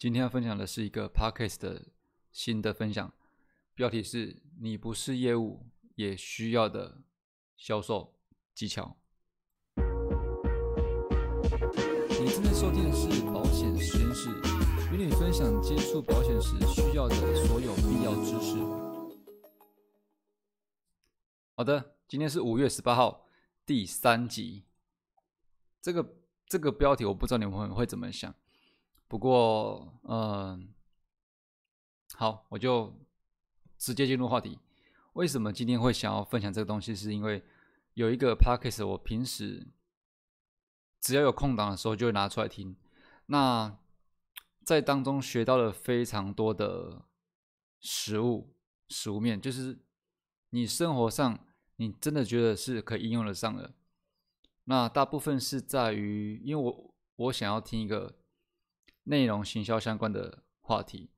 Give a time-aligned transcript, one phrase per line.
[0.00, 1.88] 今天要分享的是一个 podcast 的
[2.32, 3.12] 新的分享，
[3.74, 7.02] 标题是“你不是业务也需要的
[7.54, 8.16] 销售
[8.54, 8.96] 技巧”。
[12.08, 14.30] 你正在收听的是保险实验室，
[14.90, 17.14] 与你分享接触保险时需要的
[17.44, 18.56] 所有必要知识。
[21.54, 23.26] 好的，今天是五月十八号，
[23.66, 24.64] 第三集。
[25.82, 28.34] 这个这个标题我不知道你们会怎么想。
[29.10, 30.72] 不过，嗯，
[32.14, 32.94] 好，我就
[33.76, 34.56] 直接进入话题。
[35.14, 36.94] 为什么今天会想要分享这个东西？
[36.94, 37.42] 是因为
[37.94, 39.66] 有一个 podcast，我平时
[41.00, 42.76] 只要有空档的时候就会拿出来听。
[43.26, 43.76] 那
[44.64, 47.02] 在当中学到了非常多的
[47.80, 48.54] 食物、
[48.90, 49.76] 食物面，就是
[50.50, 51.36] 你生活上
[51.74, 53.74] 你真的觉得是可以应用得上的。
[54.66, 58.19] 那大部分是在于，因为我我想要听一个。
[59.10, 61.10] 内容行销相关的话题，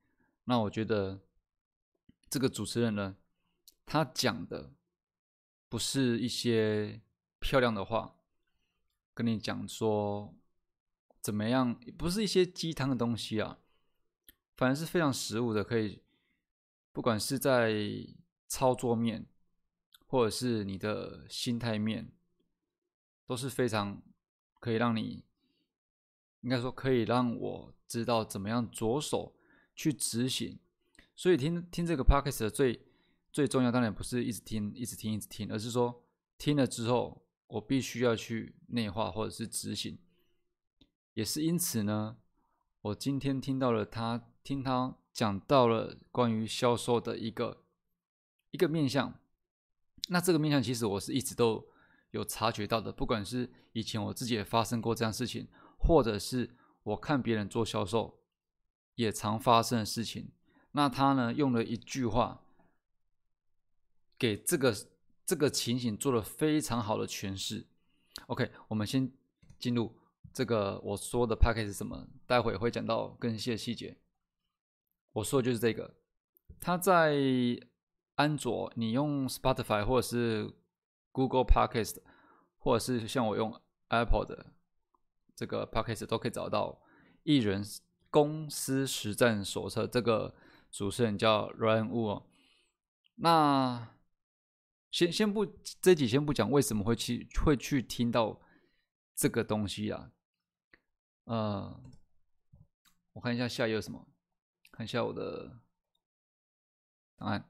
[0.45, 1.21] 那我觉得
[2.27, 3.15] 这个主持人呢，
[3.85, 4.73] 他讲的
[5.69, 6.99] 不是一些
[7.37, 8.15] 漂亮的话，
[9.13, 10.33] 跟你讲说
[11.21, 13.59] 怎么样，不是一些鸡汤的东西啊，
[14.57, 16.01] 反而是非常实务的，可以
[16.91, 17.75] 不管是在
[18.47, 19.27] 操作面，
[20.07, 22.11] 或者是你的心态面，
[23.27, 24.01] 都是非常
[24.59, 25.23] 可以让你。
[26.43, 29.33] 应该说可以让我知道怎么样着手
[29.75, 30.59] 去执行，
[31.15, 32.85] 所以听听这个 podcast 的最
[33.31, 36.03] 最重要，当然不是一直听、一直听、一直听，而是说
[36.37, 39.97] 听了之后，我必须要去内化或者是执行。
[41.13, 42.17] 也是因此呢，
[42.81, 47.63] 我今天听到了他听他讲到了关于销售的一个
[48.51, 49.17] 一个面向，
[50.09, 51.65] 那这个面向其实我是一直都
[52.11, 55.47] 有察觉到的，不管是以前我自己也发生过这样事情。
[55.85, 58.21] 或者是我看别人做销售
[58.95, 60.31] 也常发生的事情，
[60.71, 62.45] 那他呢用了一句话
[64.17, 64.73] 给这个
[65.25, 67.67] 这个情形做了非常好的诠释。
[68.27, 69.11] OK，我们先
[69.59, 69.95] 进入
[70.31, 73.97] 这个我说的 package 是什么，待会会讲到更细的细节。
[75.11, 75.95] 我说的就是这个，
[76.59, 77.15] 他在
[78.15, 80.53] 安卓，你用 Spotify 或者是
[81.11, 81.97] Google Podcast，
[82.57, 83.59] 或者是像我用
[83.89, 84.52] Apple 的。
[85.35, 86.81] 这个 podcast 都可以找到
[87.23, 87.63] 艺人
[88.09, 89.87] 公司实战手册。
[89.87, 90.35] 这个
[90.71, 92.23] 主持人叫 Ryan Wu。
[93.15, 93.95] 那
[94.91, 95.45] 先先不
[95.81, 98.41] 这几先不讲为什么会去会去听到
[99.15, 100.11] 这个东西啊？
[101.25, 101.83] 呃，
[103.13, 104.07] 我看一下下一页有什么，
[104.71, 105.59] 看一下我的
[107.17, 107.49] 档案。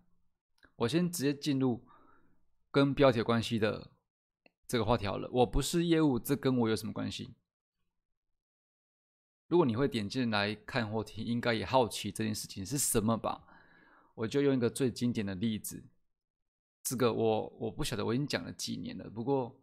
[0.76, 1.86] 我先直接进入
[2.72, 3.92] 跟标题关系的
[4.68, 5.30] 这个话题好了。
[5.32, 7.36] 我不是业务，这跟我有什么关系？
[9.54, 13.40] 如果你会点进来看或听，应该也好奇这件事情是什么吧？
[14.16, 15.84] 我就用一个最经典的例子，
[16.82, 19.08] 这个我我不晓得，我已经讲了几年了。
[19.12, 19.56] 不过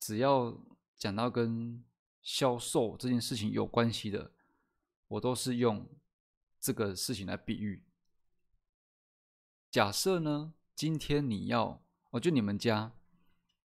[0.00, 0.60] 只要
[0.96, 1.84] 讲到跟
[2.20, 4.32] 销售这件事情有关系的，
[5.06, 5.88] 我都是用
[6.58, 7.84] 这个事情来比喻。
[9.70, 12.90] 假设呢，今天你要，哦，就你们家，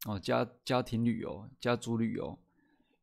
[0.05, 2.39] 哦，家家庭旅游，家族旅游。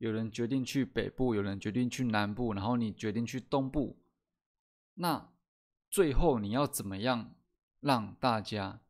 [0.05, 3.99] 有人决定去北部，有人决定去南部，然后你决定去东部。
[4.97, 5.33] 那
[5.91, 7.35] 最后你要怎么样
[7.81, 8.83] 让大家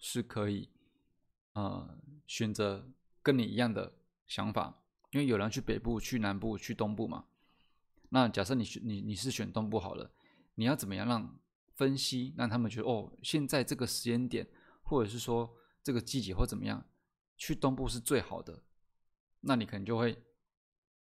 [0.00, 0.68] 是可以
[1.52, 1.96] 呃
[2.26, 2.90] 选择
[3.22, 3.94] 跟你一样的
[4.26, 4.82] 想法？
[5.12, 7.26] 因为有人去北部、去南部、去东部嘛。
[8.08, 10.10] 那假设你选你你是选东部好了，
[10.56, 11.38] 你要怎么样让
[11.76, 14.44] 分析让他们觉得哦，现在这个时间点，
[14.82, 15.48] 或者是说
[15.84, 16.84] 这个季节或怎么样，
[17.36, 18.64] 去东部是最好的。
[19.42, 20.20] 那你可能就会。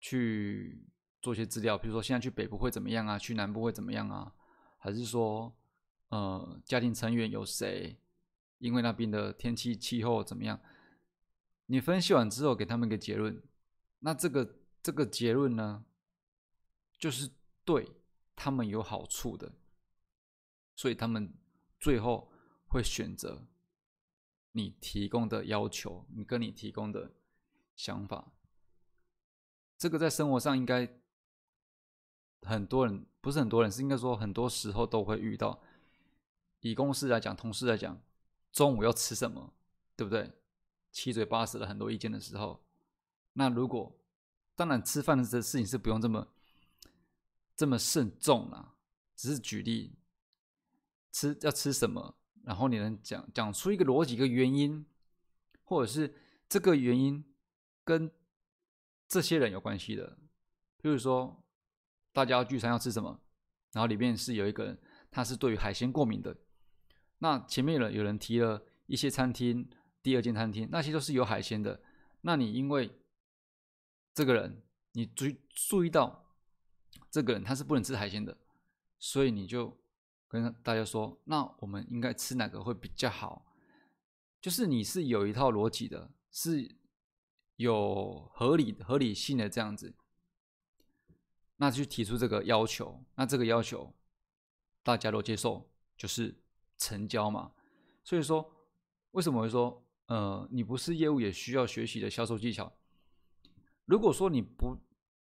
[0.05, 0.87] 去
[1.23, 3.19] 做一些资料，比如说现在去北部会怎么样啊？
[3.19, 4.35] 去南部会怎么样啊？
[4.77, 5.51] 还是说，
[6.11, 7.99] 呃，家庭成员有谁？
[8.59, 10.61] 因为那边的天气气候怎么样？
[11.65, 13.43] 你分析完之后给他们一个结论，
[14.01, 15.87] 那这个这个结论呢，
[16.99, 17.31] 就是
[17.65, 17.91] 对
[18.37, 19.55] 他们有好处的，
[20.77, 21.33] 所以他们
[21.81, 22.31] 最后
[22.69, 23.49] 会选择
[24.53, 27.15] 你提供的要求，你跟你提供的
[27.75, 28.33] 想法。
[29.77, 30.89] 这个在生活上应该
[32.43, 35.61] 很多人不是很多人，是应该说很多时候都会遇到。
[36.61, 38.01] 以公司来讲，同事来讲，
[38.53, 39.53] 中午要吃什么，
[39.97, 40.33] 对不对？
[40.93, 42.65] 七嘴八舌的很多意见的时候，
[43.35, 43.99] 那如果
[44.55, 46.29] 当然吃饭的这事情是不用这么
[47.57, 48.75] 这么慎重啦，
[49.17, 49.97] 只是举例，
[51.13, 54.87] 吃要吃什么，然后你能讲讲出一个逻辑、一个原因，
[55.65, 56.15] 或者是
[56.49, 57.25] 这个原因
[57.85, 58.11] 跟。
[59.15, 60.19] 这些人有关系的，
[60.83, 61.41] 比如说
[62.13, 63.21] 大家聚餐要吃什么，
[63.71, 64.77] 然后里面是有一个人，
[65.09, 66.37] 他是对于海鲜过敏的。
[67.19, 69.71] 那前面有人有人提了一些餐厅，
[70.03, 71.81] 第二间餐厅那些都是有海鲜的。
[72.23, 72.91] 那你因为
[74.13, 74.61] 这个人，
[74.95, 76.35] 你注注意到
[77.09, 78.37] 这个人他是不能吃海鲜的，
[78.99, 79.79] 所以你就
[80.27, 83.47] 跟大家说，那我们应该吃哪个会比较好？
[84.41, 86.69] 就是你是有一套逻辑的，是
[87.57, 89.95] 有合理合理性的这样子，
[91.57, 93.95] 那就提出这个要求，那这个要求
[94.83, 96.35] 大家都接受，就是
[96.77, 97.53] 成交嘛。
[98.03, 98.51] 所以说，
[99.13, 102.73] 为什么会说，呃，你不是业务也需要学习的销售技巧？
[103.85, 104.77] 如果说你不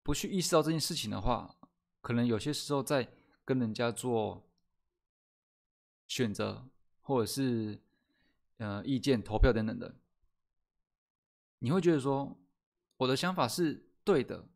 [0.02, 1.58] 不去意识到这件事情的话，
[2.02, 3.12] 可能有些时候在
[3.44, 4.48] 跟人家做
[6.08, 6.70] 选择，
[7.02, 7.82] 或者是
[8.58, 9.96] 呃意见投票等等的，
[11.60, 12.38] 你会觉得说
[12.98, 14.48] 我的想法是对的，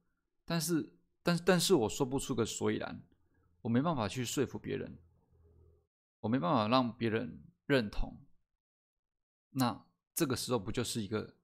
[0.46, 0.94] 但是
[1.24, 3.04] 但但是我说不出个所以然，
[3.62, 4.98] 我没办法去说服别人，
[6.20, 8.26] 我没办法让别人认同，
[9.52, 11.36] 那这个时候不就是一个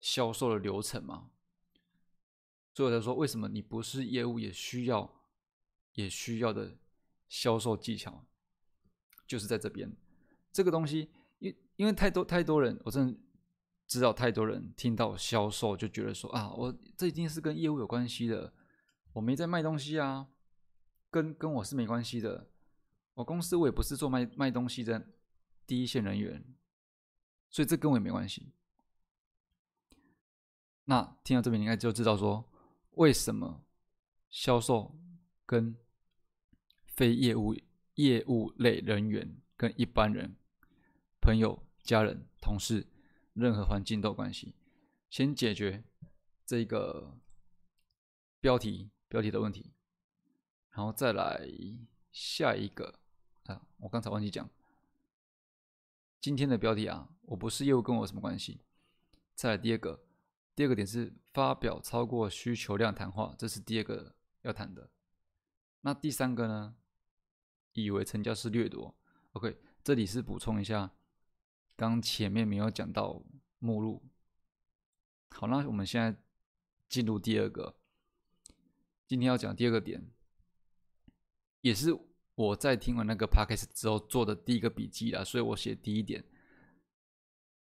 [0.00, 1.30] 销售的流程吗？
[2.74, 5.22] 所以我才说，为什么你不是业务也需要，
[5.92, 6.78] 也需要的
[7.28, 8.24] 销售技巧，
[9.26, 9.94] 就是在这边。
[10.50, 13.18] 这个东西，因因为太多太多人，我真的
[13.86, 18.52] 知道太多人听到销售就觉得说啊，我这一定是跟业务有关系的，
[19.12, 20.28] 我没在卖东西啊，
[21.10, 22.48] 跟跟我是没关系的。
[23.14, 25.08] 我公司我也不是做卖卖东西的
[25.66, 26.44] 第一线人员，
[27.50, 28.52] 所以这跟我也没关系。
[30.84, 32.48] 那听到这边，应该就知道说。
[32.96, 33.64] 为什么
[34.28, 34.94] 销售
[35.46, 35.74] 跟
[36.84, 37.56] 非业务
[37.94, 40.36] 业务类人员跟一般人、
[41.22, 42.86] 朋友、家人、同事，
[43.34, 44.54] 任何环境都有关系？
[45.10, 45.84] 先解决
[46.44, 47.18] 这个
[48.40, 49.72] 标题标题的问题，
[50.70, 51.48] 然后再来
[52.10, 52.98] 下一个
[53.44, 53.66] 啊！
[53.78, 54.48] 我刚才忘记讲，
[56.20, 58.60] 今天的标题啊，我不是业务，跟我什么关系？
[59.34, 60.04] 再来第二个。
[60.54, 64.90] 第二个点是发表超过需求量谈话，这是第二个要谈的。
[65.80, 66.76] 那第三个呢？
[67.72, 68.94] 以为成交是掠夺。
[69.32, 70.92] OK，这里是补充一下，
[71.76, 73.22] 刚前面没有讲到
[73.58, 74.02] 目录。
[75.30, 76.20] 好，那我们现在
[76.88, 77.76] 进入第二个，
[79.06, 80.10] 今天要讲第二个点，
[81.62, 81.98] 也是
[82.34, 86.24] 我在听完那个 podcast 之后做的第一个笔记啦，所以我写第一点。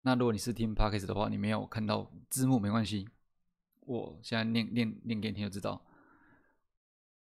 [0.02, 3.08] 那如果你是听 podcast 的话，你没有看到字幕没关系，
[3.82, 5.86] 我现在念念念给你听就知道。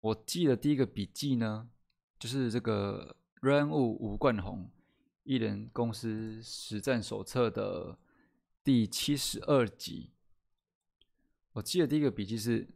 [0.01, 1.71] 我记得第一个笔记呢，
[2.19, 4.71] 就是这个 Run 五吴冠宏
[5.27, 7.99] 艺人公司实战手册的
[8.63, 10.13] 第七十二集。
[11.55, 12.69] 我记得第一个笔记是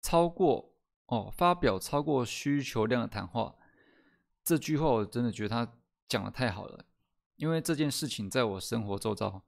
[0.00, 0.74] 超过
[1.06, 3.54] 哦，发表超过需求量的谈话。
[4.42, 5.74] 这句话我真的觉得他
[6.08, 6.86] 讲的太好了。
[7.36, 9.44] 因为这件事情在我生活周遭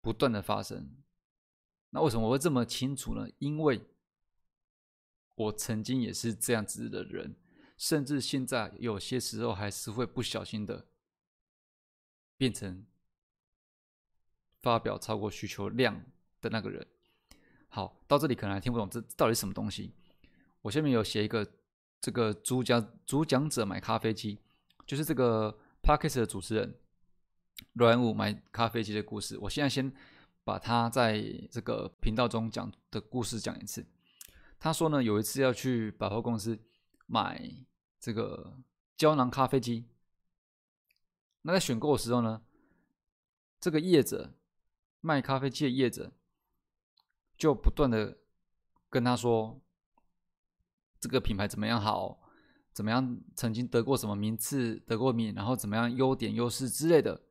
[0.00, 0.96] 不断的发生，
[1.90, 3.28] 那为什么我会这么清楚呢？
[3.38, 3.80] 因为
[5.36, 7.36] 我曾经也是这样子的人，
[7.84, 10.86] 甚至现在有些时候还是会不小心的
[12.38, 12.86] 变成
[14.62, 16.02] 发表超过需求量
[16.40, 16.86] 的那个人。
[17.68, 19.92] 好，到这里可能还听不懂这到底什么东西。
[20.62, 21.46] 我下面有写一个
[22.00, 24.38] 这个主讲主讲者买咖啡机，
[24.86, 25.50] 就是这个
[25.82, 26.74] p a r k e s 的主持人。
[27.74, 29.94] 软五买咖啡机的故事，我现在先
[30.42, 33.86] 把他在这个频道中讲的故事讲一次。
[34.58, 36.58] 他说呢，有一次要去百货公司
[37.06, 37.38] 买
[38.04, 38.58] 这个
[38.98, 39.86] 胶囊咖啡机，
[41.40, 42.42] 那在选购的时候呢，
[43.58, 44.34] 这个业者
[45.00, 46.12] 卖咖啡机的业者
[47.38, 48.18] 就不断的
[48.90, 49.58] 跟他说，
[51.00, 52.20] 这个品牌怎么样好，
[52.74, 57.22] 怎么样曾经得过什么名次，得过名，然后怎么样优点优势之类的。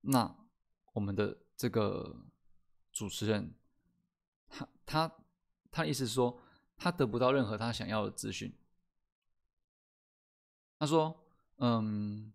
[0.00, 0.34] 那
[0.94, 2.22] 我们的这个
[2.90, 3.54] 主持人，
[4.48, 5.14] 他他
[5.70, 6.40] 他意思是说，
[6.78, 8.50] 他得不到任何他想要的资讯。
[10.78, 11.14] 他说
[11.58, 12.32] ：“嗯，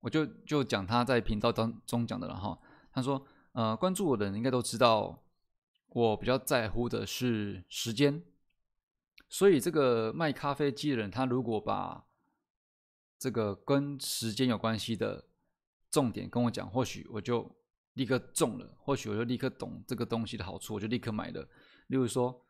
[0.00, 2.58] 我就就讲他在频道当中讲的了哈。
[2.92, 5.22] 他说：呃，关注我的人应该都知道，
[5.88, 8.22] 我比较在乎的是时间。
[9.28, 12.04] 所以这个卖咖啡机的人，他如果把
[13.18, 15.24] 这个跟时间有关系的。”
[15.94, 17.48] 重点跟我讲，或许我就
[17.92, 21.40] 立刻中了，或许我就立刻懂这个东西的好处，我就立刻买了。
[21.86, 22.44] 例如说，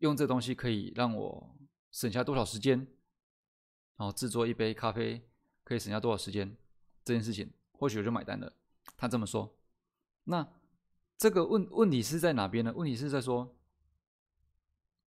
[0.00, 1.56] 用这东西可以让我
[1.90, 2.86] 省下多少时间，
[4.02, 5.24] 然后制作一杯咖啡
[5.62, 6.56] 可以省下多少时间，
[7.04, 8.52] 这件事情或许我就买单了。
[8.96, 9.56] 他这么说，
[10.24, 10.44] 那
[11.16, 12.72] 这个问问题是在哪边呢？
[12.74, 13.56] 问题是在说，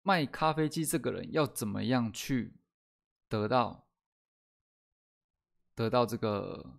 [0.02, 2.54] 卖咖啡机这个人要怎么样去
[3.28, 3.88] 得到
[5.74, 6.78] 得到这个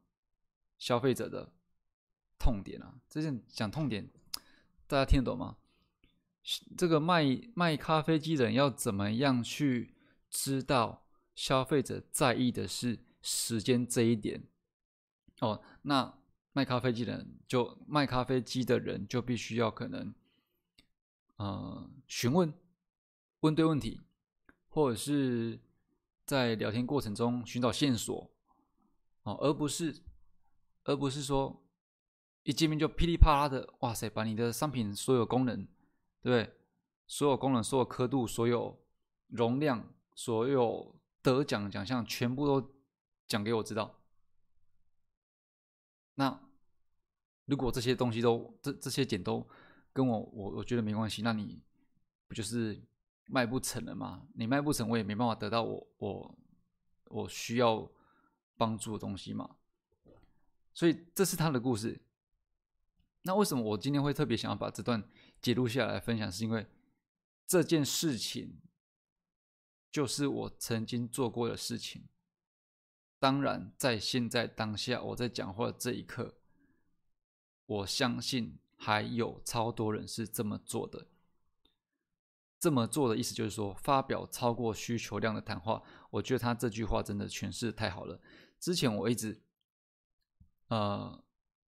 [0.77, 1.51] 消费者的
[2.39, 2.95] 痛点啊？
[3.10, 4.10] 这件讲痛点，
[4.88, 5.57] 大家听得懂吗？
[6.77, 9.98] 这个卖卖咖啡机人要怎么样去
[10.29, 11.05] 知道
[11.36, 14.42] 消费者在意的是时间这一点？
[15.42, 16.18] 哦，那
[16.54, 20.15] 卖咖啡机的人就卖咖啡机的人就必须要可能，
[21.36, 22.51] 呃，询问。
[23.42, 24.01] 问对问题，
[24.70, 25.60] 或者是
[26.25, 28.32] 在聊天过程中寻找线索，
[29.22, 30.01] 哦，而不是，
[30.86, 31.63] 而不是说
[32.42, 35.63] 一见面就噼里啪啦的，哇塞，把你的商品所有功能，
[36.24, 36.54] 对不对？
[37.06, 38.84] 所有功能、所有刻度、所有
[39.27, 42.75] 容量、所有得奖奖项，全部都
[43.27, 44.00] 讲给我知道。
[46.13, 46.39] 那
[47.46, 49.46] 如果这些东西都这这些点都
[49.91, 51.63] 跟我我我觉得没关系，那你
[52.27, 52.79] 不就是？
[53.27, 54.27] 卖不成了吗？
[54.36, 56.38] 你卖不成，我也没办法得到我我
[57.05, 57.91] 我需要
[58.55, 59.55] 帮助的东西嘛。
[60.75, 62.00] 所以这是他的故事。
[63.24, 65.03] 那为什么我今天会特别想要把这段
[65.41, 66.32] 记录下来分享？
[66.32, 66.67] 是因为
[67.48, 68.62] 这件事情
[69.96, 72.04] 就是我曾经做过的事情。
[73.18, 76.36] 当然，在现在当下我在讲话的这一刻，
[77.66, 81.08] 我相信还有超多人是这么做的。
[82.60, 85.82] 这么做的意思就是说，发表超过需求量的谈话。
[86.10, 88.20] 我觉得他这句话真的诠释太好了。
[88.60, 89.42] 之前我一直，
[90.68, 91.24] 呃，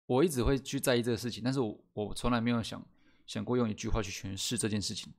[0.06, 2.84] 我一直会去在意这个事情，但是我我从来没有想
[3.24, 5.14] 想过用一句话去诠释这件事情。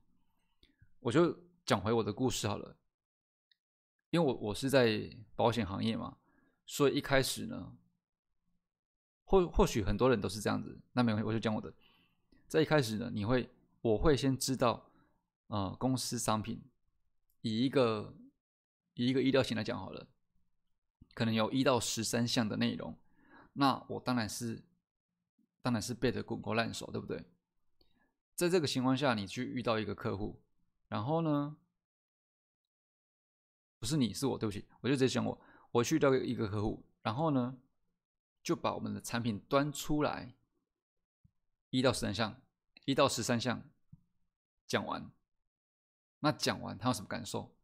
[1.00, 1.34] 我就
[1.64, 2.76] 讲回我的故事好了，
[4.10, 6.16] 因为我我是在保险行业嘛，
[6.66, 7.72] 所以一开始呢，
[9.24, 10.78] 或或许很多人都是这样子。
[10.92, 11.72] 那没关系，我就讲我的。
[12.46, 13.48] 在一开始呢，你会
[13.80, 14.84] 我会先知道。
[15.50, 16.62] 呃，公司商品
[17.40, 18.14] 以一个
[18.92, 20.06] 以一个医疗型来讲好了，
[21.14, 22.94] 可能有一到十三项的内容，
[23.54, 24.62] 那我当然是
[25.62, 27.24] 当然是背的滚瓜烂熟，对不对？
[28.34, 30.38] 在这个情况下，你去遇到一个客户，
[30.88, 31.56] 然后呢，
[33.78, 37.56] 不是你是我，对不起，我就直接讲我，我去到一个客户，然后呢，
[38.42, 40.34] 就把我们的产品端出来，
[41.70, 42.40] 一到十三项，
[42.84, 43.62] 一到十三项
[44.66, 45.10] 讲完。
[46.20, 47.54] 那讲完他有什么感受？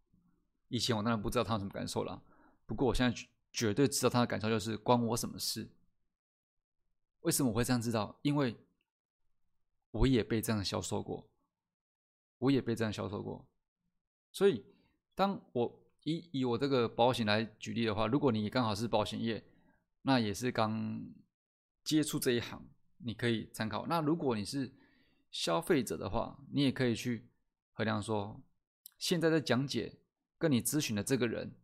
[0.69, 2.23] 以前我当然不知道他有什么感受了，
[2.67, 5.69] 不过我现在绝对知道他的感受就是关我什么事？
[7.21, 8.17] 为什么我会这样知道？
[8.23, 8.57] 因为
[9.91, 11.29] 我也被这样销售过，
[12.39, 13.45] 我也被这样销售过。
[14.31, 14.65] 所以，
[15.15, 19.45] 当我以以我这个保险来举例的话，如果你刚好是保险业，
[20.03, 21.05] 那也是刚
[21.83, 22.67] 接触这一行，
[22.99, 23.87] 你可以参考。
[23.87, 24.73] 那如果你是
[25.31, 27.29] 消费者的话，你也可以去。
[27.77, 28.41] 衡量说
[28.99, 29.99] ：“现在在讲解
[30.39, 31.57] 跟你咨询的这个人，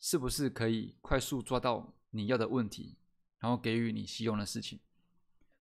[0.00, 2.98] 是不是可以快速抓到你要的问题，
[3.38, 4.80] 然后给予你希望的事情？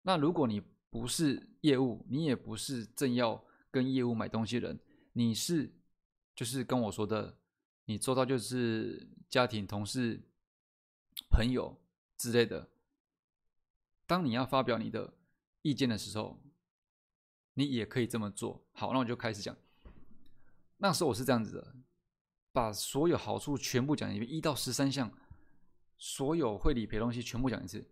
[0.04, 4.80] 那如果你不是业务，你也不是正要跟业务买东西的人，
[5.12, 5.76] 你是
[6.34, 7.37] 就是跟我说的，
[7.88, 10.22] 你做到就是家庭、同事、
[11.30, 11.76] 朋友
[12.16, 12.70] 之类的。
[14.06, 15.16] 当你要发表你的
[15.64, 16.40] 意见的时候。”
[17.60, 18.64] 你也可以这么做。
[18.72, 19.58] 好，那我就开始讲。
[20.78, 21.76] 那时候我是这样子的，
[22.52, 25.12] 把所有好处全部讲一遍，一到十三项，
[25.98, 27.90] 所有会理赔东西全部讲一次。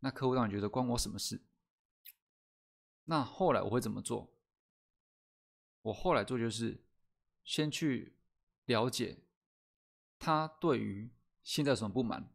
[0.00, 1.40] 那客户当然觉得关我什么事？
[3.04, 4.28] 那后来我会怎么做？
[5.82, 6.82] 我后来做就是
[7.44, 8.16] 先去
[8.64, 9.18] 了解
[10.18, 11.10] 他对于
[11.42, 12.32] 现在有什么不满。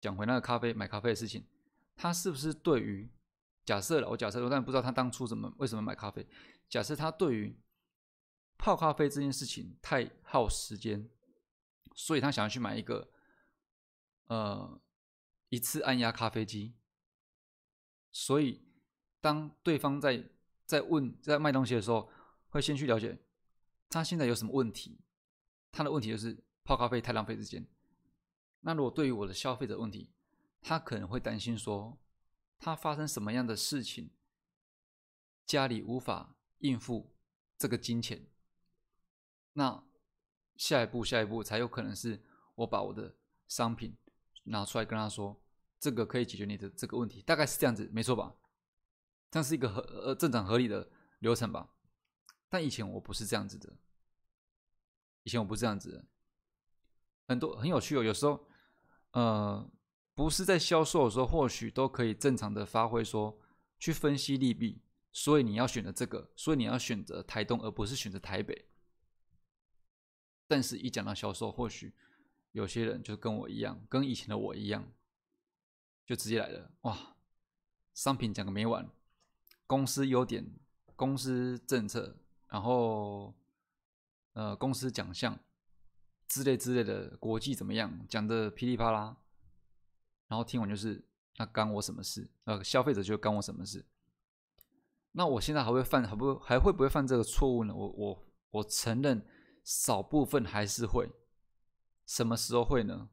[0.00, 1.44] 讲回那个咖啡买咖啡的事情，
[1.96, 3.10] 他是不是对于？
[3.64, 6.26] 假设了，我假设，但不知道他当初怎么为什么买咖啡。
[6.70, 7.54] 假设他对于
[8.56, 11.10] 泡咖啡这件事情太耗时间，
[11.94, 13.10] 所以他想要去买一个
[14.28, 14.80] 呃
[15.50, 16.76] 一次按压咖啡机。
[18.10, 18.62] 所以
[19.20, 20.30] 当对方在
[20.64, 22.10] 在问在卖东西的时候，
[22.48, 23.18] 会先去了解
[23.90, 24.98] 他现在有什么问题。
[25.70, 27.66] 他的问题就是泡咖啡太浪费时间。
[28.60, 30.10] 那如果对于我的消费者问题，
[30.60, 31.96] 他可能会担心说。
[32.58, 34.10] 他发生什么样的事情，
[35.46, 37.14] 家里无法应付
[37.56, 38.26] 这个金钱，
[39.52, 39.82] 那
[40.56, 42.20] 下一步下一步才有可能是
[42.56, 43.14] 我把我的
[43.46, 43.96] 商品
[44.42, 45.40] 拿出来跟他说，
[45.78, 48.34] 这个可以解决你的这个问题，大概是这样子，没错吧？
[49.30, 51.72] 这是一个合呃正常合理的流程吧？
[52.48, 53.72] 但以前我不是这样子的，
[55.22, 56.04] 以前我不是这样子的，
[57.28, 58.44] 很多很有趣哦，有时候
[59.12, 59.70] 呃。
[60.18, 63.38] 不是在销售的时候，或许都可以正常的发挥，说
[63.78, 64.82] 去分析利弊。
[65.12, 68.66] 所以你要选择这个，所以你要选择台东，而不是选择台北。
[70.48, 71.94] 但是，一讲到销售，或许
[72.50, 74.92] 有些人就跟我一样，跟以前的我一样，
[76.04, 76.72] 就直接来了。
[76.80, 77.14] 哇，
[77.94, 78.90] 商品讲个没完，
[79.68, 80.44] 公司优点、
[80.96, 82.16] 公司政策，
[82.48, 83.32] 然后
[84.32, 85.38] 呃，公司奖项
[86.28, 89.16] 之类之类的，国际怎么样，讲的噼里啪啦。
[90.28, 91.04] 然后听完就是，
[91.38, 92.30] 那干我什么事？
[92.44, 93.84] 呃，消费者就干我什么事？
[95.12, 97.74] 那我现在还会犯，还不还会不会犯这个错误呢？
[97.74, 99.26] 我我我承认。
[99.64, 101.12] 少部分还是会，
[102.06, 103.10] 什么时候会呢？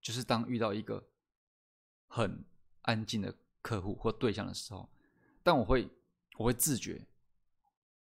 [0.00, 1.08] 就是当遇到一个
[2.06, 2.44] 很
[2.82, 4.88] 安静的客户或对象的时候，
[5.42, 5.90] 但我会
[6.36, 7.08] 我会自觉，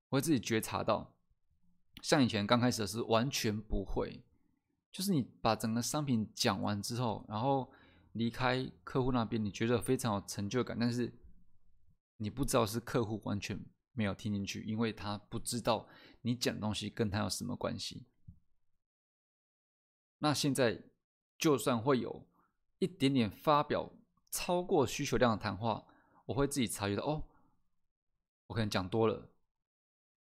[0.07, 1.13] 我会自己觉察到，
[2.01, 4.23] 像以前刚开始的是完全不会，
[4.91, 7.71] 就是你把整个商品讲完之后，然后
[8.13, 11.13] 离开客户那边，你觉得非常有成就感，但是
[12.17, 13.59] 你不知道是客户完全
[13.93, 15.87] 没有听进去，因为他不知道。
[16.21, 18.05] 你讲的东西跟他有什么关系？
[20.17, 20.83] 那现在
[21.37, 22.27] 就算会有
[22.79, 23.89] 一点点发表
[24.29, 25.87] 超过需求量的谈话，
[26.25, 27.23] 我会自己察觉到哦，
[28.47, 29.29] 我可能讲多了，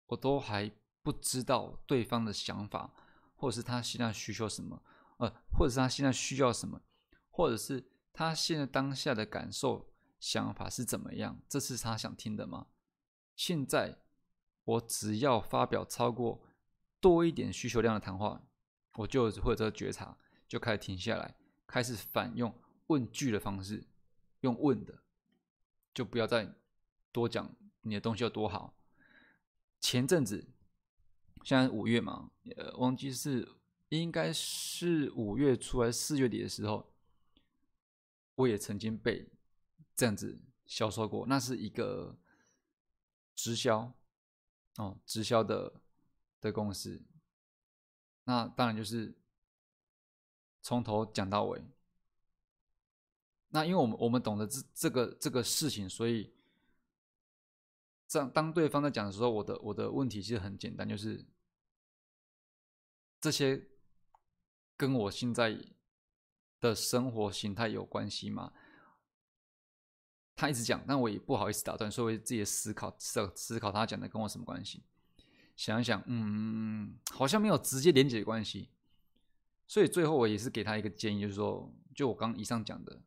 [0.09, 0.71] 我都还
[1.07, 2.93] 不知道对方的想法，
[3.37, 4.83] 或者是他现在需求什么，
[5.19, 6.83] 呃，或者是他现在需要什么，
[7.31, 11.41] 或者是他现在当下的感受、想法是怎么样？
[11.49, 12.67] 这是他想听的吗？
[13.37, 14.01] 现在。
[14.65, 16.43] 我只要发表超过
[17.01, 18.43] 多一点需求量的谈话，
[18.95, 21.37] 我就会有这个觉察，就开始停下来，
[21.69, 22.53] 开始反用
[22.89, 23.87] 问句的方式，
[24.41, 25.05] 用问的，
[25.95, 26.53] 就不要再
[27.13, 27.49] 多讲
[27.83, 28.75] 你的东西有多好。
[29.81, 30.49] 前阵子，
[31.47, 33.49] 现在五月嘛，呃，忘记是
[33.91, 36.93] 应该是五月初还是四月底的时候，
[38.35, 39.29] 我也曾经被
[39.95, 42.19] 这样子销售过，那是一个
[43.37, 43.95] 直销。
[44.79, 45.73] 哦，直销的
[46.41, 47.01] 的公司，
[48.25, 49.17] 那当然就是
[50.61, 51.63] 从头讲到尾。
[53.51, 56.35] 那因为我们我们懂得这这个这个事情，所以
[58.09, 61.25] 这样当对方在讲的时候，我的我的问题其实很简单，就是
[63.21, 63.69] 这些
[64.77, 65.59] 跟我现在
[66.61, 68.53] 的生活形态有关系吗？
[70.35, 74.85] 他一直讲，但我也不好意思打断，所以我自己思考思思考他讲的跟我什么关系？
[75.57, 78.69] 想一想，嗯，好像没有直接连接关系。
[79.67, 83.01] 所以最后我也是给他一个建议，就是说，就我刚以上讲的，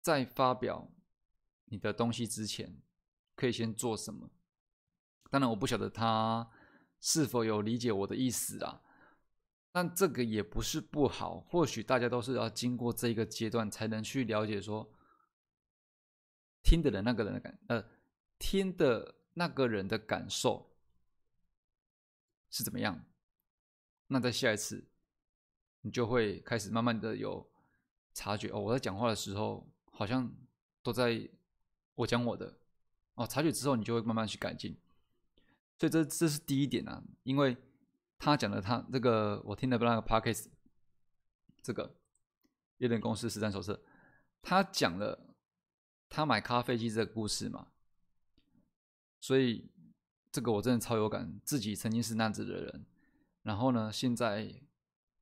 [0.00, 0.90] 在发表
[1.66, 2.80] 你的东西之前，
[3.36, 4.30] 可以先做什么？
[5.30, 6.50] 当然，我不晓得他
[7.00, 8.82] 是否有理解我的意思啊。
[9.72, 14.92] 但这个也不是不好，或许大家都是要经过这一个阶段，才能去了解说。
[16.62, 17.82] 听的人那个人的感呃，
[18.38, 20.76] 听的那个人的感受
[22.50, 23.02] 是怎么样？
[24.08, 24.86] 那在下一次，
[25.80, 27.50] 你就会开始慢慢的有
[28.12, 28.60] 察觉哦。
[28.60, 30.30] 我在讲话的时候，好像
[30.82, 31.26] 都在
[31.94, 32.58] 我讲我的
[33.14, 33.26] 哦。
[33.26, 34.76] 察觉之后，你就会慢慢去改进。
[35.78, 37.56] 所以这这是第一点啊，因为
[38.20, 40.46] 他讲的他这个我听的那个 podcast
[41.60, 41.92] 这个
[42.76, 43.82] 夜店公司实战手册，
[44.40, 45.26] 他讲了。
[46.12, 47.68] 他买咖啡机这个故事嘛，
[49.20, 49.70] 所以
[50.32, 52.84] 这个我真的超有感，自己曾经是那样子的人，
[53.44, 54.52] 然后呢，现在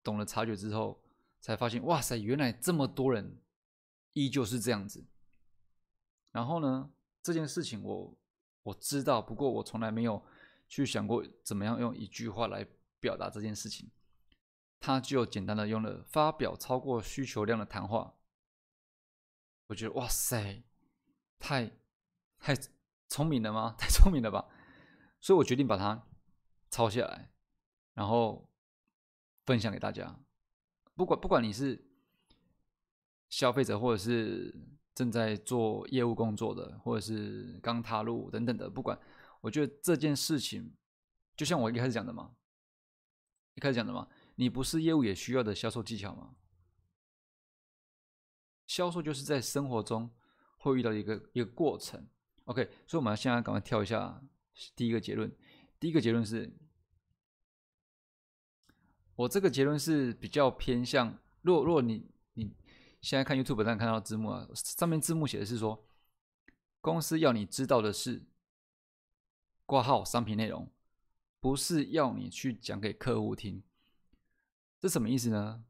[0.02, 1.04] 懂了察觉之后，
[1.40, 3.38] 才发现哇塞，原来这么多人
[4.14, 5.04] 依旧是这样子。
[6.32, 6.90] 然后呢，
[7.22, 8.16] 这件事情我
[8.62, 10.24] 我知道，不过我从来没有
[10.68, 12.66] 去想过怎么样用一句话来
[13.00, 13.90] 表达这件事情。
[14.80, 18.14] 他就简单的用了发表超过需求量的谈话，
[19.66, 20.62] 我觉得哇塞。
[21.40, 21.70] 太
[22.40, 22.52] 太
[23.08, 23.74] 聪明了吗？
[23.78, 24.48] 太聪明了吧！
[25.20, 26.04] 所以我决定把它
[26.68, 27.30] 抄下来，
[27.94, 28.50] 然后
[29.46, 30.18] 分享给大家。
[30.96, 31.88] 不管不管你是
[33.28, 34.52] 消费者，或者是
[34.96, 38.98] 正在做业务工作的，或者是刚踏入等等的，不管，
[39.40, 40.74] 我觉得这件事情，
[41.37, 42.34] 就像我一开始讲的嘛，
[43.58, 46.36] 一开始讲的嘛，你不是业务也需要的销售技巧吗？
[48.68, 50.08] 销售就是在生活中。
[50.60, 52.04] 会遇到一个一个过程
[52.46, 54.20] ，OK，所以我们要现在赶快跳一下
[54.74, 55.32] 第一个结论。
[55.78, 56.52] 第一个结论是，
[59.14, 62.52] 我这个结论是比较偏向，若若你你
[63.00, 65.88] 现在看 YouTube 上看到字幕啊，上面字幕写的是说，
[66.80, 68.26] 公司要你知道的是
[69.64, 70.68] 挂号商品内容，
[71.40, 73.62] 不是要你去讲给客户听。
[74.81, 75.64] 这什么意思呢？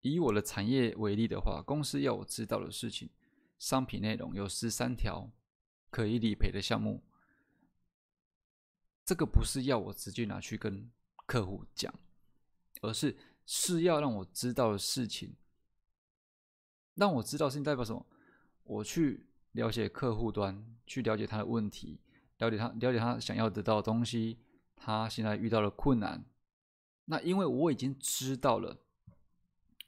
[0.00, 3.10] 以我的产业为例的话，公司要我知道的事情。
[3.58, 5.30] 商品内容有十三条
[5.88, 7.02] 可以理赔的项目，
[9.04, 10.90] 这个不是要我直接拿去跟
[11.24, 11.94] 客户讲，
[12.82, 15.34] 而是是要让我知道的事情，
[16.94, 18.04] 让我知道事情代表什么，
[18.64, 22.00] 我去了解客户端，去了解他的问题，
[22.38, 24.38] 了解他了解他想要得到的东西，
[24.76, 26.24] 他现在遇到了困难，
[27.06, 28.78] 那因为我已经知道了，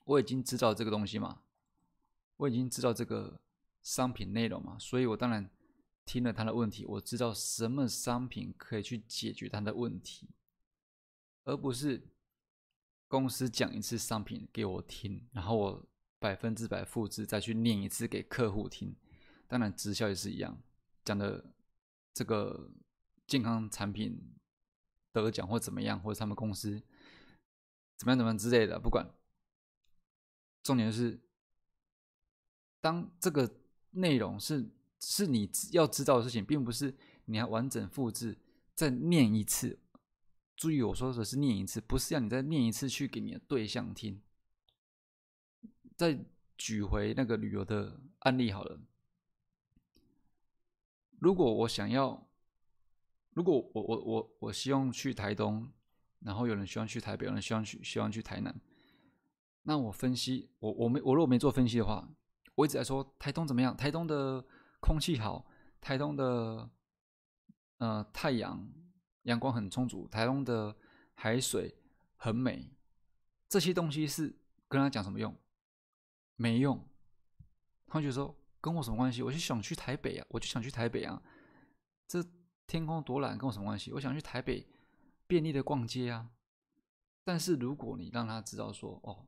[0.05, 1.42] 我已经知道这个东西嘛，
[2.37, 3.40] 我已经知道这个
[3.83, 5.51] 商品内容嘛，所以我当然。
[6.09, 10.29] 听了他的问题，我知道什么商品可以去解决他的问题，
[11.42, 12.01] 而不是
[13.09, 15.85] 公司讲一次商品给我听，然后我
[16.20, 18.94] 百分之百复制再去念一次给客户听。
[19.49, 20.57] 当然，直销也是一样，
[21.05, 21.44] 讲的
[22.14, 22.70] 这个
[23.27, 24.36] 健康产品
[25.22, 26.83] 得奖或怎么样，或者他们公司
[27.96, 29.09] 怎么样怎么样之类的，不管。
[30.62, 31.20] 重点是，
[32.81, 34.70] 当这个内容是。
[34.98, 38.38] 是你要知道的事情，并不是你要完整复制
[38.74, 39.79] 再念一次。
[40.57, 44.22] 注意我说的是念一次，不是要你再念一次去给你的对象听。
[45.96, 46.24] 再
[46.57, 48.81] 举回那个旅游的案例好了。
[51.20, 52.26] 如果我想要，
[53.37, 55.70] 如果我我我我希望去台东，
[56.20, 58.53] 然后有人希望去台北，有人希望去希望去台南，
[59.62, 62.09] 那我分析，我我没我如果没做分析的话，
[62.55, 64.44] 我一直在说台东怎么样，台东的。
[64.79, 65.44] 空气好，
[65.81, 66.70] 台东的
[67.79, 68.70] 呃太阳
[69.22, 70.77] 阳光很充足，台东的
[71.14, 71.75] 海水
[72.16, 72.70] 很美，
[73.49, 74.37] 这些东西是
[74.68, 75.35] 跟他讲什么用？
[76.37, 76.79] 没用。
[77.87, 79.22] 他就说跟我什么关系？
[79.22, 81.20] 我就想去台北啊，我就想去台北啊。
[82.07, 82.22] 这
[82.66, 83.92] 天空多蓝跟我什么关系？
[83.92, 84.66] 我想去台北
[85.26, 86.31] 便利的逛街啊。
[87.24, 89.26] 但是如果你让他知道说哦，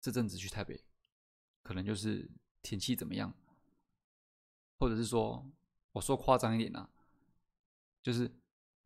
[0.00, 0.84] 这阵子去台北，
[1.62, 2.30] 可能就是
[2.62, 3.32] 天气怎么样？
[4.78, 5.48] 或者是说，
[5.92, 6.88] 我说夸张一点呐，
[8.02, 8.30] 就是，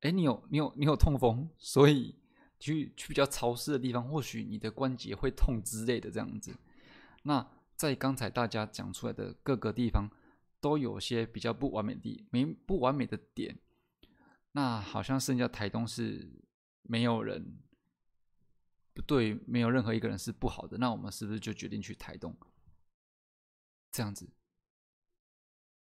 [0.00, 2.14] 哎，你有你有你有痛风，所以
[2.60, 6.54] 去去比较潮湿的地方，或许你的关节会痛之类的这样子。
[7.22, 10.08] 那在刚才大家讲出来的各个地方，
[10.60, 13.58] 都有些比较不完美的没不完美的点。
[14.52, 16.28] 那好像剩下台东是
[16.82, 17.58] 没有人
[18.94, 20.78] 不对，没有任何一个人是不好的。
[20.78, 22.36] 那我们是不是就决定去台东？
[23.92, 24.28] 这样子？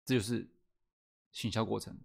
[0.06, 0.48] 这就是
[1.30, 1.96] 行销过程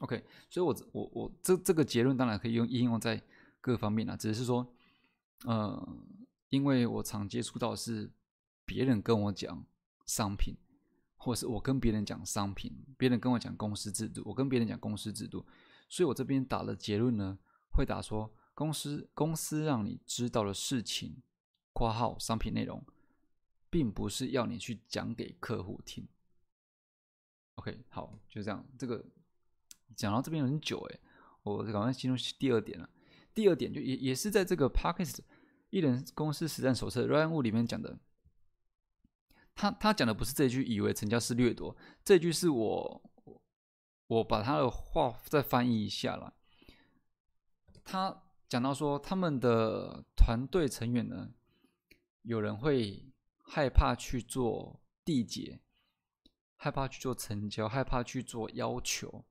[0.00, 3.20] ，OK，所以，我我我这这个结论当然可以用应用在
[3.60, 4.72] 各方面啊，只是说，
[5.44, 5.96] 呃，
[6.50, 8.10] 因为我常接触到是
[8.64, 9.66] 别人跟我讲
[10.06, 10.54] 商品，
[11.28, 15.44] 或是我跟别人讲商品，别人跟我讲公司制度，我跟别人讲公司制度，
[15.86, 17.38] 所以我这边打的结论呢，
[17.70, 21.20] 会打说公司公司让你知道的事情，
[21.74, 22.82] 括号商品内容，
[23.68, 26.08] 并不是要你去讲给客户听。
[27.56, 28.66] OK，好，就这样。
[28.78, 29.04] 这个
[29.94, 30.98] 讲到这边很久哎，
[31.42, 32.88] 我赶快进入第二点了。
[33.34, 35.18] 第二点就也也是在这个 Parkes
[35.68, 37.98] 艺人公司实战手册 Ryan Wu 里面讲的。
[39.58, 43.02] 他他讲的不是这句，以为成交是掠夺，这句是我
[44.06, 46.32] 我把他的话再翻译一下了。
[47.82, 51.32] 他讲到说，他们的团队成员呢，
[52.22, 55.60] 有人会害怕去做缔结。
[56.60, 59.24] 害怕去做成交，害怕去做要求。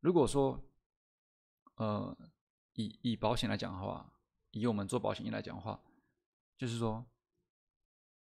[0.00, 0.60] 如果说，
[1.76, 2.16] 呃，
[2.74, 4.12] 以以保险来讲的话，
[4.50, 5.80] 以我们做保险业来讲的话，
[6.56, 7.06] 就是说，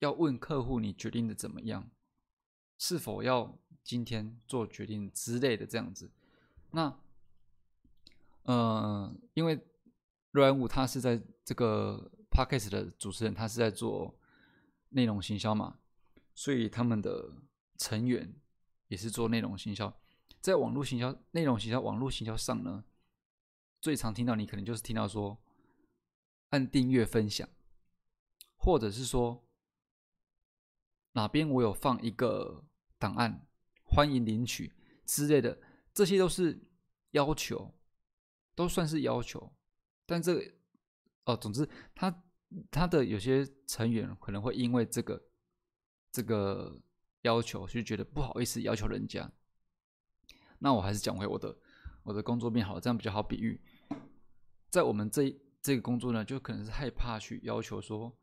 [0.04, 1.90] 要问客户你决定的怎么样，
[2.78, 6.12] 是否要今天做决定之类的这样子。
[6.72, 7.00] 那，
[8.44, 9.60] 呃，因为
[10.32, 14.20] 瑞安武他是在这个 podcast 的主持人，他是在做
[14.90, 15.80] 内容行销嘛，
[16.36, 17.34] 所以他们的。
[17.76, 18.36] 成员
[18.88, 19.92] 也是做内容行销，
[20.40, 22.86] 在网络行销、内容行销、网络行销上呢，
[23.82, 25.42] 最常听到你可能就是听到说
[26.50, 27.50] 按订阅分享，
[28.56, 29.44] 或者是说
[31.14, 32.64] 哪边我有放一个
[33.00, 33.48] 档案，
[33.84, 34.72] 欢迎领取
[35.06, 35.60] 之类的，
[35.94, 36.62] 这些都是
[37.12, 37.74] 要求，
[38.54, 39.52] 都算是要求。
[40.06, 40.54] 但这个
[41.26, 42.24] 哦，总之他
[42.70, 45.24] 他的有些成员可能会因为这个
[46.12, 46.80] 这个。
[47.24, 49.32] 要求就觉得不好意思要求人家，
[50.60, 51.58] 那我还是讲回我的
[52.04, 53.62] 我的工作面好，这样比较好比喻。
[54.70, 58.14] 在我们这这个工作呢，就可能是害怕去要求说，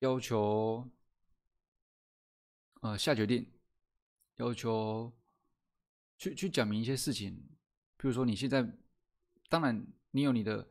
[0.00, 0.90] 要求
[2.82, 3.50] 呃下决定，
[4.36, 5.12] 要求
[6.18, 7.34] 去去讲明一些事情，
[7.96, 8.64] 比如说你现在，
[9.48, 10.68] 当然你有你的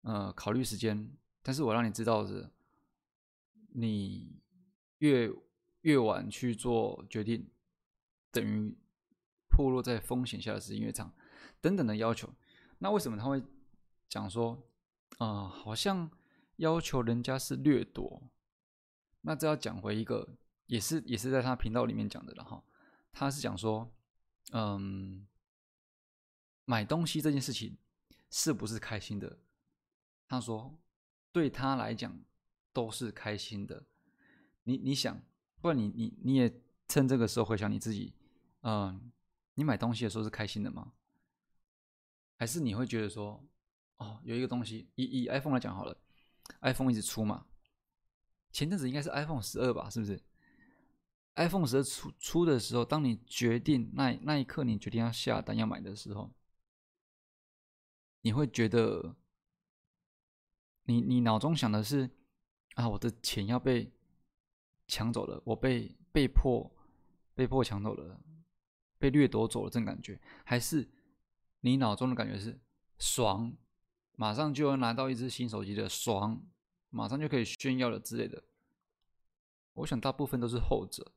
[0.00, 2.50] 呃考虑时间，但是我让你知道是，
[3.74, 4.40] 你
[4.98, 5.30] 越。
[5.82, 7.48] 越晚去做决定，
[8.32, 8.76] 等于
[9.48, 11.14] 暴露在风险下的时间越长
[11.60, 12.28] 等等的要求。
[12.78, 13.40] 那为什么他会
[14.08, 14.60] 讲说，
[15.18, 16.10] 啊，好像
[16.56, 18.20] 要求人家是掠夺？
[19.20, 20.36] 那这要讲回一个，
[20.66, 22.62] 也是也是在他频道里面讲的了哈。
[23.12, 23.90] 他是讲说，
[24.52, 25.26] 嗯，
[26.64, 27.76] 买东西这件事情
[28.30, 29.38] 是不是开心的？
[30.28, 30.78] 他说，
[31.32, 32.18] 对他来讲
[32.72, 33.86] 都是开心的。
[34.64, 35.22] 你你想，
[35.60, 38.14] 不然你你你也趁这个时候回想你自己，
[38.62, 39.12] 嗯，
[39.54, 40.92] 你买东西的时候是开心的吗？
[42.36, 43.42] 还是你会觉得说，
[43.96, 45.96] 哦，有一个东西，以以 iPhone 来讲好了
[46.60, 47.46] ，iPhone 一直出嘛。
[48.50, 50.22] 前阵子应该是 iPhone 十二吧，是不是
[51.36, 56.30] ？iPhone 十二出出的时候，当你决定那那一刻，你决定要下单要买的时候，
[58.22, 59.14] 你会觉得，
[60.82, 62.10] 你你脑中想的是
[62.74, 63.92] 啊，我的钱要被
[64.86, 66.70] 抢走了，我被被迫
[67.34, 68.20] 被迫抢走了，
[68.98, 70.88] 被掠夺走了这种感觉，还是
[71.60, 72.58] 你脑中的感觉是
[72.98, 73.56] 爽，
[74.12, 76.44] 马上就要拿到一只新手机的爽。
[76.88, 78.42] 马上就可以炫耀了之类的，
[79.74, 81.12] 我想大部分都是后者。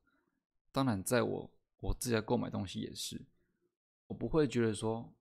[0.72, 3.26] 当然，在我我自己在购买东西也是，
[4.08, 5.14] 我不会觉得说，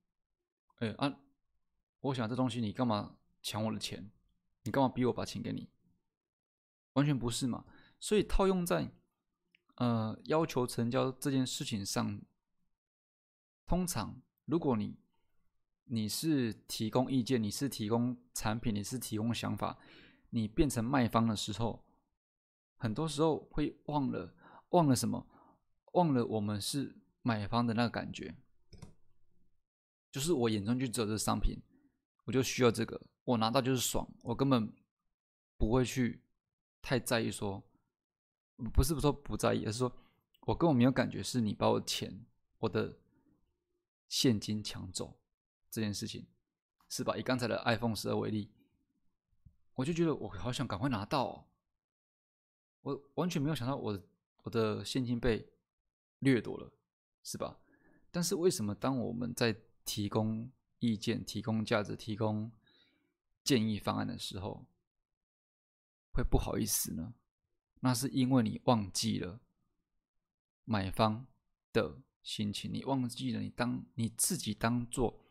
[0.77, 1.21] 哎啊，
[2.01, 4.11] 我想这东西你干嘛抢我的钱？
[4.63, 5.71] 你干嘛逼我把钱给你？
[6.93, 7.65] 完全不是嘛。
[8.01, 8.91] 所以套用在
[9.77, 12.21] 呃要求成交这件事情上，
[13.67, 14.99] 通常如果你
[15.85, 19.79] 你是提供意见，你是提供产品，你是提供想法。
[20.31, 21.83] 你变成卖方的时候，
[22.77, 24.35] 很多时候会忘了
[24.71, 25.27] 忘了什么，
[25.93, 28.35] 忘了我们是买方的那个感觉。
[30.11, 31.59] 就是我眼中就只有这商品，
[32.25, 34.73] 我就需要这个，我拿到就是爽，我根本
[35.57, 36.23] 不会去
[36.81, 37.63] 太在意说，
[38.73, 39.93] 不是说不在意，而是说
[40.41, 42.25] 我根本没有感觉是你把我钱、
[42.59, 42.99] 我的
[44.09, 45.21] 现金抢走
[45.71, 46.27] 这件事情，
[46.89, 47.17] 是吧？
[47.17, 48.51] 以刚才的 iPhone 十二为例。
[49.75, 51.47] 我就觉得我好想赶快拿到，
[52.81, 54.03] 我完全没有想到我的
[54.43, 55.49] 我的现金被
[56.19, 56.73] 掠夺了，
[57.23, 57.59] 是吧？
[58.11, 62.51] 但是为什么当我们在提供意见、提供价值、提供
[63.45, 64.67] 建议方案的时候，
[66.13, 67.15] 会不好意思呢？
[67.81, 69.41] 那是因为你忘记了
[70.65, 71.27] 买方
[71.73, 75.25] 的心情，你忘记了你当你自己当做，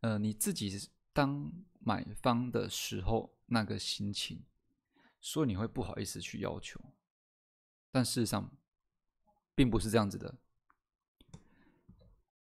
[0.00, 3.32] 呃，你自己当买方的时候。
[3.46, 4.42] 那个心情，
[5.20, 6.80] 所以你会不好意思去要求，
[7.90, 8.50] 但事实上
[9.54, 10.34] 并不是这样子的。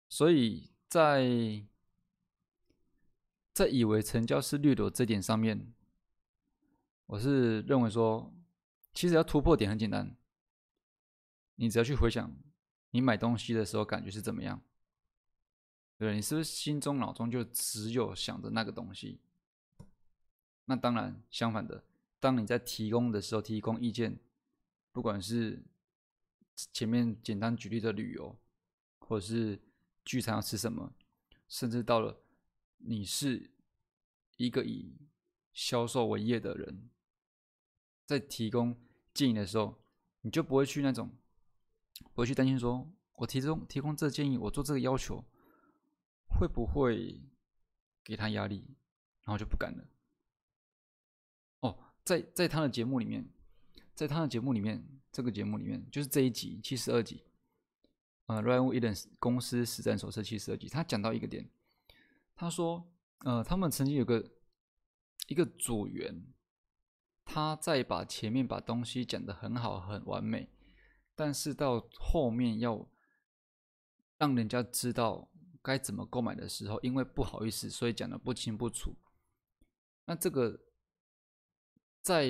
[0.09, 1.65] 所以在
[3.51, 5.73] 在以为成交是掠夺这点上面，
[7.07, 8.33] 我是认为说，
[8.93, 10.15] 其实要突破点很简单，
[11.55, 12.35] 你只要去回想
[12.91, 14.61] 你买东西的时候感觉是怎么样，
[15.97, 19.19] 对你是不是心中脑中就只有想着那个东西？
[20.65, 21.83] 那当然，相反的，
[22.19, 24.17] 当你在提供的时候，提供意见，
[24.91, 25.61] 不管是
[26.55, 28.37] 前面简单举例的旅游，
[28.99, 29.59] 或者是
[30.05, 30.93] 聚餐要吃什么，
[31.47, 32.21] 甚至到了
[32.77, 33.51] 你是
[34.37, 34.95] 一个以
[35.51, 36.89] 销售为业的人，
[38.05, 38.75] 在提供
[39.13, 39.83] 建议的时候，
[40.21, 41.09] 你就不会去那种，
[42.13, 45.23] 不会去担心说，我提供提供这建议，我做这个要求，
[46.27, 47.21] 会不会
[48.03, 48.65] 给他压力，
[49.21, 49.85] 然后就不敢了。
[51.61, 53.29] 哦在在他的节目里面，
[53.95, 57.23] 在他的节目里面，这个节目里面就是这一集七十二集，
[58.25, 61.47] 呃，Ryan w i l l i a m s 公司实战手册七十二集，他讲到一个点，
[62.35, 64.27] 他说，呃，他们曾经有个
[65.27, 66.25] 一个组员，
[67.23, 70.49] 他在把前面把东西讲得很好很完美，
[71.13, 72.89] 但是到后面要
[74.17, 75.29] 让人家知道
[75.61, 78.95] 该怎么购买的时候，因为不好意思，所以讲的不清不楚，
[80.05, 80.59] 那这个。
[82.03, 82.27] 在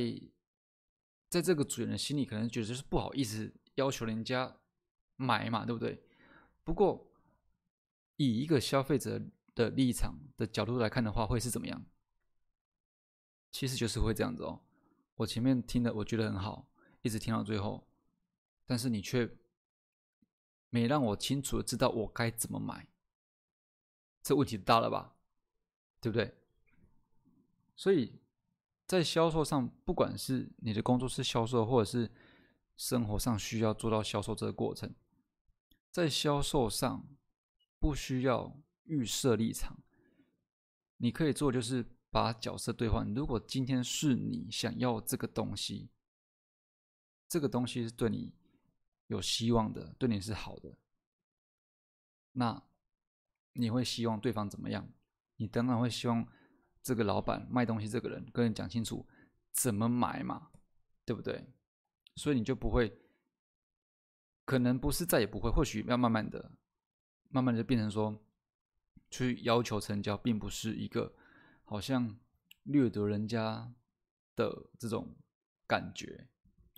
[1.33, 4.55] 在这个主人的心里，可能觉得是不好意思要求人家
[5.15, 5.99] 买嘛，对不对？
[6.63, 7.11] 不过
[8.17, 9.19] 以一个消费者
[9.55, 11.83] 的立场的角度来看的话，会是怎么样？
[13.51, 14.61] 其实就是会这样子哦。
[15.15, 16.67] 我前面听的我觉得很好，
[17.01, 17.87] 一直听到最后，
[18.67, 19.27] 但是你却
[20.69, 22.87] 没让我清楚的知道我该怎么买，
[24.21, 25.15] 这问题大了吧？
[25.99, 26.31] 对不对？
[27.75, 28.19] 所以。
[28.93, 32.12] 在销售上，不管是你的工作是销售，或者是
[32.77, 34.93] 生活上需要做到销售这个过程，
[35.89, 37.03] 在销售上
[37.79, 39.79] 不需要预设立场，
[40.97, 43.12] 你可以做就是把角色兑换。
[43.15, 45.89] 如果今天是你想要这个东西，
[47.27, 48.36] 这个东西是对你
[49.08, 50.77] 有希望的，对你是好的，
[52.34, 52.62] 那
[53.53, 54.88] 你会希望对方怎么样？
[55.38, 56.27] 你当然会希望
[56.83, 59.05] 这个老板卖东西这个人跟你讲清楚
[59.51, 60.49] 怎么买嘛，
[61.05, 61.47] 对不对？
[62.15, 62.95] 所以你就不会，
[64.45, 66.51] 可能不是再也不会，或许要慢慢的、
[67.29, 68.21] 慢慢的就变成说，
[69.09, 71.15] 去要求成交，并不是一个
[71.63, 72.15] 好像
[72.63, 73.73] 掠夺人家
[74.35, 75.15] 的这种
[75.65, 76.27] 感觉。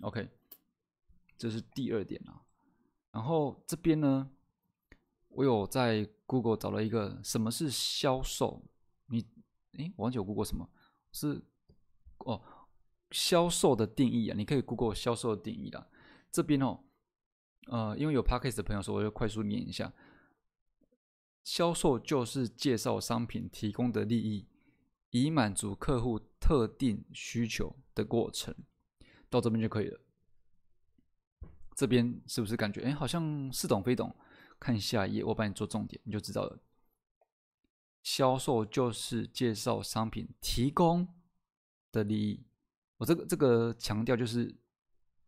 [0.02, 0.28] OK，
[1.36, 2.42] 这是第二点啊。
[3.10, 4.30] 然后这边呢，
[5.28, 8.62] 我有在 Google 找了一个什么是销售？
[9.06, 9.26] 你
[9.76, 10.68] 诶，我忘记我 Google 什么？
[11.12, 11.42] 是
[12.18, 12.42] 哦。
[13.12, 15.86] 销售的定义啊，你可以 Google 销售的定义啦。
[16.32, 16.80] 这边哦，
[17.68, 19.94] 呃，因为有 Podcast 的朋友说，我就快速念一下：
[21.44, 24.48] 销售就是介绍商品提供的利益，
[25.10, 28.52] 以满足客户特定需求的过程。
[29.30, 30.00] 到这边就可以了。
[31.76, 34.14] 这边是不是感觉哎，好像似懂非懂？
[34.58, 36.58] 看下一页，我帮你做重点，你就知道了。
[38.06, 41.08] 销售就是介绍商品提供
[41.90, 42.46] 的利益。
[42.98, 44.54] 我这个这个强调就是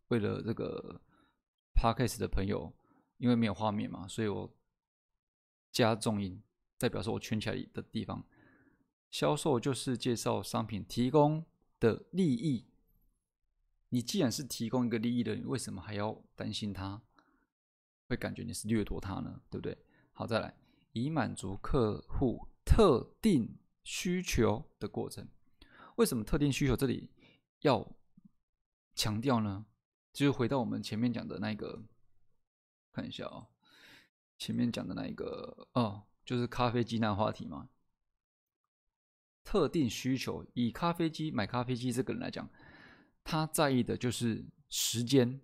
[0.07, 1.01] 为了这个
[1.75, 2.73] podcast 的朋友，
[3.17, 4.49] 因为没有画面嘛，所以我
[5.73, 6.41] 加重音，
[6.77, 8.25] 代表说我圈起来的地方。
[9.11, 11.43] 销售就是介绍商品提供
[11.81, 12.65] 的利益。
[13.89, 17.01] 你既然是提供一个利益的，你为什么还要担心他
[18.07, 19.41] 会感觉你是掠夺他呢？
[19.49, 19.77] 对不对？
[20.13, 20.55] 好，再来，
[20.93, 25.27] 以满足客户特定需求的过程。
[25.95, 27.09] 为什么特定需求这里？
[27.61, 27.97] 要
[28.93, 29.65] 强调呢，
[30.13, 31.83] 就是回到我们前面讲的那个，
[32.93, 33.47] 看一下啊，
[34.37, 37.69] 前面讲的那一个哦，就是咖啡机那话题嘛。
[39.43, 42.47] 特定需求，以咖啡机买咖啡机这个人来讲，
[43.23, 45.41] 他在意的就是时间，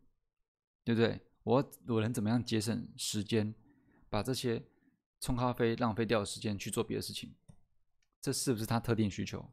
[0.83, 1.19] 对不对？
[1.41, 3.55] 我我能怎么样节省时间，
[4.09, 4.63] 把这些
[5.25, 7.33] 冲咖啡浪费掉时间去做别的事情？
[8.21, 9.51] 这是不是他特定需求？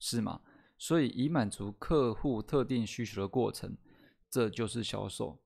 [0.00, 0.42] 是吗？
[0.76, 3.78] 所以，以满足客户特定需求的过程，
[4.28, 5.40] 这就是销售。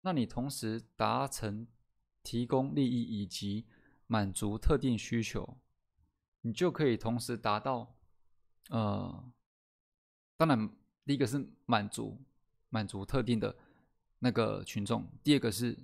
[0.00, 1.68] 那你同时达成
[2.24, 3.68] 提供利益以及
[4.08, 5.60] 满足特定需求，
[6.40, 7.96] 你就可以同时达到，
[8.70, 9.32] 呃，
[10.36, 10.68] 当然，
[11.06, 12.20] 第一个是满足
[12.70, 13.56] 满足特定的
[14.18, 15.78] 那个群众，第二个是，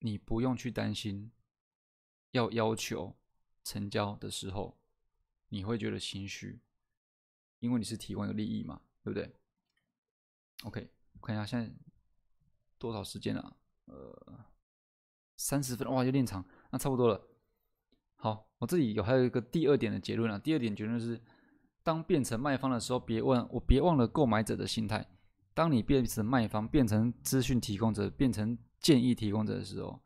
[0.00, 1.30] 你不用去担心
[2.36, 3.16] 要要求
[3.64, 4.78] 成交的时候，
[5.48, 6.60] 你会觉得心虚。
[7.60, 9.34] 因为你是提供一个利益嘛，对不对
[10.64, 10.90] ？OK，
[11.22, 11.74] 看一下现在
[12.78, 13.56] 多少时间了？
[13.86, 14.44] 呃，
[15.36, 17.28] 三十分，哇，有点长，那差不多了。
[18.16, 20.38] 好，我这里有还有一个第二点的结论啊。
[20.38, 21.20] 第二点结论是，
[21.82, 25.08] 当变成卖方的时候，别问我，别忘了购买者的心态。
[25.54, 30.02] 当你变成卖方，变成资讯提供者，变成建议提供者的时候，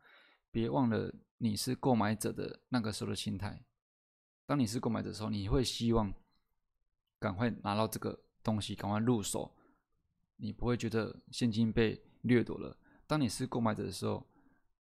[0.49, 3.65] 别忘了你是购买者的那个时候的心态。
[4.45, 6.13] 当你是购买者的时候，你会希望。
[7.19, 9.55] 赶快拿到这个东西，赶快入手，
[10.37, 12.75] 你不会觉得现金被掠夺了。
[13.05, 14.25] 当你是购买者的时候，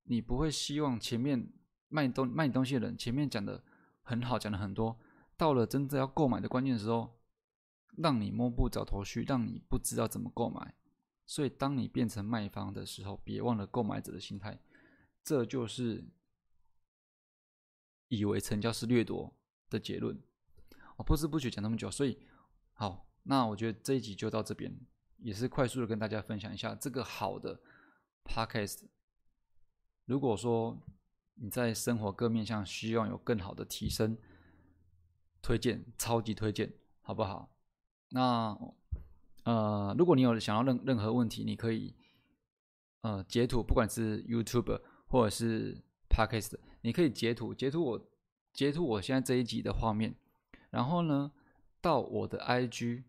[0.05, 1.53] 你不会希望前面
[1.89, 3.63] 卖东卖东西的人前面讲的
[4.01, 4.99] 很好，讲的很多，
[5.37, 7.21] 到了真正要购买的关键时候，
[7.99, 10.75] 让你摸不着头绪，让你不知道怎么购买。
[11.27, 14.59] 所以，当你变成卖方的时候，别忘了购买者的心态。
[15.23, 16.03] 这就是
[18.11, 19.35] 以为成交是掠夺
[19.71, 20.23] 的结论。
[20.97, 22.19] 我不知不觉讲那么久，所以。
[22.75, 24.75] 好，那我觉得这一集就到这边，
[25.19, 27.61] 也是快速的跟大家分享一下这个好的
[28.25, 28.85] podcast。
[30.07, 30.81] 如果说
[31.35, 34.17] 你在生活各面向希望有更好的提升，
[35.43, 37.55] 推荐，超级推荐，好不好？
[38.09, 38.59] 那
[39.45, 41.95] 呃，如果你有想要任任何问题，你可以
[43.03, 48.11] 呃截图，不管是 YouTube 或者是 podcast，你可以截图，截图我
[48.53, 50.15] 截图我现在这一集的画面，
[50.71, 51.33] 然后呢？
[51.83, 53.05] 到我的 IG，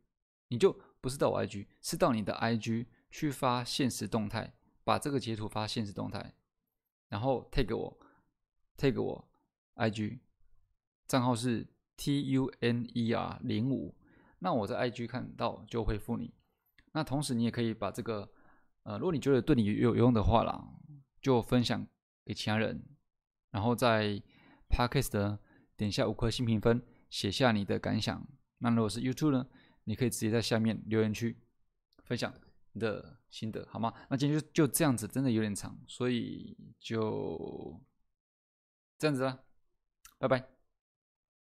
[0.48, 4.54] 你就不是到我 IG，是到你的 IG 去发现实动态，
[4.86, 6.34] 把这个截图发现实动态，
[7.10, 8.00] 然后 take 我
[8.78, 9.28] ，take 我
[9.76, 10.20] IG
[11.06, 13.94] 账号是 TUNER 零五，
[14.40, 16.34] 那我在 IG 看到就回复你。
[16.94, 18.32] 那同时你也可以把这个，
[18.84, 20.66] 呃，如果你觉得对你有用的话啦，
[21.22, 21.86] 就分享
[22.26, 22.84] 给其他人，
[23.52, 24.22] 然后在
[24.70, 25.40] Podcast
[25.76, 28.28] 点下五颗星评分，写下你的感想。
[28.60, 29.48] 那如果是 YouTube 呢？
[29.86, 31.36] 你可以直接在下面留言区
[32.04, 32.32] 分享
[32.74, 33.92] 你的心得，好吗？
[34.10, 37.84] 那今天就就这样子，真的有点长，所以就
[39.00, 39.40] 这样子啦，
[40.20, 40.61] 拜拜。